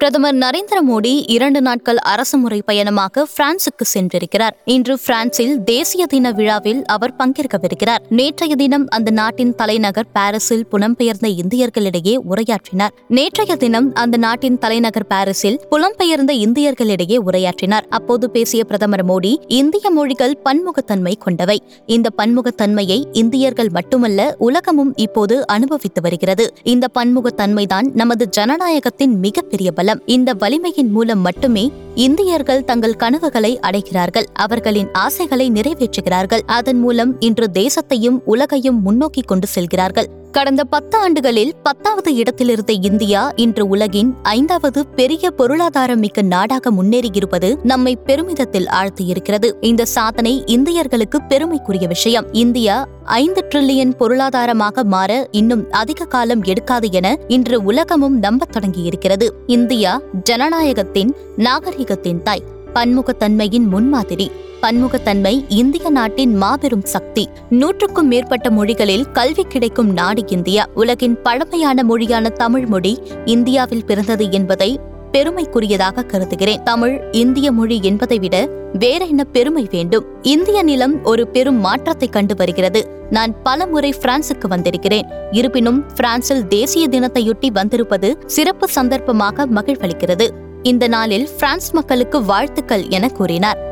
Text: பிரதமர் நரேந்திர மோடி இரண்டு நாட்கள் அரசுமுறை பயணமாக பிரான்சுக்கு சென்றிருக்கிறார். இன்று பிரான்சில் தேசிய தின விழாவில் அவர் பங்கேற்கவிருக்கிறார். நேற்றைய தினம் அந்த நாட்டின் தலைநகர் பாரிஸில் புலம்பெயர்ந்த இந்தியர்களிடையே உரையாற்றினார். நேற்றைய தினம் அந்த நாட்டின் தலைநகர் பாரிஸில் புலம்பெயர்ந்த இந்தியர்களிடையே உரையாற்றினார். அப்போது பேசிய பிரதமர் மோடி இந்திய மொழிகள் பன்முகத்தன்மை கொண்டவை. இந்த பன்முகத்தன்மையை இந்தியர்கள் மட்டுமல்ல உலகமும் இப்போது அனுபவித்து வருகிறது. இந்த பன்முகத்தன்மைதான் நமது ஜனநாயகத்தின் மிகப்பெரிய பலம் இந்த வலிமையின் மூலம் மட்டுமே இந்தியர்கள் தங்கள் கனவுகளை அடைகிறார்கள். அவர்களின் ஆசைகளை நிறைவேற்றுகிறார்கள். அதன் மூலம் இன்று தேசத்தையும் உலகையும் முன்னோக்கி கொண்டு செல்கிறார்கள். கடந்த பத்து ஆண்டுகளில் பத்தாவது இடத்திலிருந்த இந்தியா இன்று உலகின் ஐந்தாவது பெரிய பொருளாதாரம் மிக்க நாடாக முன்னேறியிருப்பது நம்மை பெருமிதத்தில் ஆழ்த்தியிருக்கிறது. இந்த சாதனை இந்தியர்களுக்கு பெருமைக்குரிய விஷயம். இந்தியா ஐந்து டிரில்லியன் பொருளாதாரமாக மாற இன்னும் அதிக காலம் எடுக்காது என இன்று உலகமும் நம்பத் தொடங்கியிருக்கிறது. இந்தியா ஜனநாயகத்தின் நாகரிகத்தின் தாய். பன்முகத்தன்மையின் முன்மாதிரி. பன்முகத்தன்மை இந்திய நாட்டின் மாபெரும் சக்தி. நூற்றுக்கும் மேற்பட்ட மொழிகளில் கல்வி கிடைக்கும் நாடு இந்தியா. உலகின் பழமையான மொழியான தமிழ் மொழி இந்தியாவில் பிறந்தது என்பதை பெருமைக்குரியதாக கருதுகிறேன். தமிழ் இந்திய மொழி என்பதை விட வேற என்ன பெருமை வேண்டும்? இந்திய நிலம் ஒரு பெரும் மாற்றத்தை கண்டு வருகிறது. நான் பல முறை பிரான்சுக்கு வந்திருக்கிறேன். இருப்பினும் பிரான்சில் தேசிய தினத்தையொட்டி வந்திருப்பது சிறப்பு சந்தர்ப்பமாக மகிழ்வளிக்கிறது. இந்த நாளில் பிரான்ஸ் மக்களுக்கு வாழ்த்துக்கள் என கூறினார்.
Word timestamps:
பிரதமர் 0.00 0.36
நரேந்திர 0.36 0.78
மோடி 0.90 1.22
இரண்டு 1.26 1.60
நாட்கள் 1.60 1.96
அரசுமுறை 1.96 2.62
பயணமாக 2.62 3.26
பிரான்சுக்கு 3.36 3.84
சென்றிருக்கிறார். 3.94 4.54
இன்று 4.64 4.98
பிரான்சில் 5.06 5.64
தேசிய 5.64 6.06
தின 6.06 6.30
விழாவில் 6.30 6.84
அவர் 6.84 7.14
பங்கேற்கவிருக்கிறார். 7.16 8.02
நேற்றைய 8.08 8.54
தினம் 8.54 8.86
அந்த 8.88 9.10
நாட்டின் 9.10 9.54
தலைநகர் 9.54 10.06
பாரிஸில் 10.12 10.66
புலம்பெயர்ந்த 10.70 11.28
இந்தியர்களிடையே 11.42 12.16
உரையாற்றினார். 12.30 12.88
நேற்றைய 13.08 13.56
தினம் 13.56 13.94
அந்த 13.94 14.16
நாட்டின் 14.16 14.58
தலைநகர் 14.58 15.06
பாரிஸில் 15.06 15.60
புலம்பெயர்ந்த 15.70 16.32
இந்தியர்களிடையே 16.46 17.18
உரையாற்றினார். 17.26 17.86
அப்போது 17.88 18.30
பேசிய 18.30 18.64
பிரதமர் 18.64 19.06
மோடி 19.06 19.34
இந்திய 19.48 19.90
மொழிகள் 19.90 20.38
பன்முகத்தன்மை 20.44 21.16
கொண்டவை. 21.18 21.62
இந்த 21.86 22.08
பன்முகத்தன்மையை 22.16 23.04
இந்தியர்கள் 23.12 23.68
மட்டுமல்ல 23.68 24.34
உலகமும் 24.38 24.92
இப்போது 24.96 25.46
அனுபவித்து 25.46 26.02
வருகிறது. 26.02 26.54
இந்த 26.62 26.88
பன்முகத்தன்மைதான் 26.98 27.90
நமது 27.94 28.28
ஜனநாயகத்தின் 28.36 29.18
மிகப்பெரிய 29.18 29.88
பலம் 29.90 30.06
இந்த 30.06 30.34
வலிமையின் 30.34 30.90
மூலம் 30.90 31.20
மட்டுமே 31.20 31.72
இந்தியர்கள் 31.94 32.64
தங்கள் 32.64 32.96
கனவுகளை 32.96 33.58
அடைகிறார்கள். 33.62 34.24
அவர்களின் 34.32 34.88
ஆசைகளை 34.92 35.50
நிறைவேற்றுகிறார்கள். 35.50 36.40
அதன் 36.46 36.78
மூலம் 36.78 37.20
இன்று 37.20 37.50
தேசத்தையும் 37.52 38.20
உலகையும் 38.24 38.82
முன்னோக்கி 38.82 39.20
கொண்டு 39.20 39.46
செல்கிறார்கள். 39.46 40.08
கடந்த 40.30 40.64
பத்து 40.64 40.98
ஆண்டுகளில் 40.98 41.54
பத்தாவது 41.62 42.14
இடத்திலிருந்த 42.14 42.72
இந்தியா 42.72 43.32
இன்று 43.36 43.68
உலகின் 43.68 44.14
ஐந்தாவது 44.22 44.86
பெரிய 44.86 45.30
பொருளாதாரம் 45.30 45.98
மிக்க 45.98 46.22
நாடாக 46.22 46.70
முன்னேறியிருப்பது 46.70 47.56
நம்மை 47.62 47.96
பெருமிதத்தில் 47.96 48.66
ஆழ்த்தியிருக்கிறது. 48.66 49.52
இந்த 49.60 49.84
சாதனை 49.84 50.44
இந்தியர்களுக்கு 50.46 51.16
பெருமைக்குரிய 51.28 51.86
விஷயம். 51.86 52.32
இந்தியா 52.32 52.88
ஐந்து 53.04 53.44
டிரில்லியன் 53.54 53.96
பொருளாதாரமாக 53.96 54.84
மாற 54.84 55.28
இன்னும் 55.30 55.70
அதிக 55.70 56.04
காலம் 56.04 56.42
எடுக்காது 56.42 56.92
என 56.92 57.18
இன்று 57.28 57.62
உலகமும் 57.62 58.18
நம்பத் 58.18 58.56
தொடங்கியிருக்கிறது. 58.56 59.28
இந்தியா 59.46 60.00
ஜனநாயகத்தின் 60.30 61.10
நாகரிகத்தின் 61.36 62.22
தாய். 62.22 62.42
பன்முகத்தன்மையின் 62.74 63.68
முன்மாதிரி. 63.68 64.30
பன்முகத்தன்மை 64.62 65.44
இந்திய 65.48 65.90
நாட்டின் 65.90 66.34
மாபெரும் 66.34 66.84
சக்தி. 66.84 67.28
நூற்றுக்கும் 67.50 68.06
மேற்பட்ட 68.06 68.50
மொழிகளில் 68.50 69.10
கல்வி 69.12 69.42
கிடைக்கும் 69.42 69.92
நாடு 69.92 70.22
இந்தியா. 70.26 70.68
உலகின் 70.74 71.22
பழமையான 71.22 71.84
மொழியான 71.84 72.28
தமிழ் 72.28 72.66
மொழி 72.66 73.02
இந்தியாவில் 73.24 73.84
பிறந்தது 73.84 74.30
என்பதை 74.30 74.80
பெருமைக்குரியதாக 75.12 76.06
கருதுகிறேன். 76.06 76.62
தமிழ் 76.62 77.02
இந்திய 77.12 77.52
மொழி 77.52 77.80
என்பதை 77.82 78.18
விட 78.18 78.48
வேற 78.72 79.04
என்ன 79.04 79.24
பெருமை 79.24 79.68
வேண்டும்? 79.70 80.04
இந்திய 80.22 80.62
நிலம் 80.62 81.04
ஒரு 81.04 81.28
பெரும் 81.28 81.60
மாற்றத்தை 81.60 82.08
கண்டு 82.08 82.34
வருகிறது. 82.34 82.88
நான் 83.10 83.42
பல 83.42 83.66
முறை 83.66 83.94
பிரான்சுக்கு 84.00 84.48
வந்திருக்கிறேன். 84.48 85.06
இருப்பினும் 85.30 85.86
பிரான்சில் 85.94 86.48
தேசிய 86.48 86.88
தினத்தையொட்டி 86.88 87.46
வந்திருப்பது 87.52 88.18
சிறப்பு 88.26 88.68
சந்தர்ப்பமாக 88.74 89.46
மகிழ்வளிக்கிறது. 89.54 90.28
இந்த 90.62 90.88
நாளில் 90.88 91.28
பிரான்ஸ் 91.38 91.72
மக்களுக்கு 91.72 92.24
வாழ்த்துக்கள் 92.24 92.88
என 92.88 93.08
கூறினார். 93.08 93.68